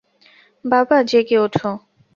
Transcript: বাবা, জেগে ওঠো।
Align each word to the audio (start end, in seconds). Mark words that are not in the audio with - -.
বাবা, 0.65 0.97
জেগে 1.03 1.37
ওঠো। 1.39 1.69